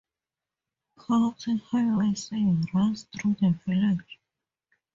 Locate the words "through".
3.15-3.35